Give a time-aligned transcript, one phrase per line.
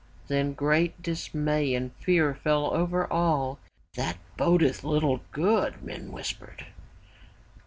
[0.29, 3.59] Then great dismay and fear fell over all.
[3.95, 6.65] ''That bodeth little good,'' men whispered.